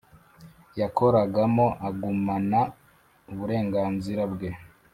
yakoragamo 0.79 1.65
agumana 1.87 2.61
uburenganzira 3.31 4.21
bwe 4.33 4.49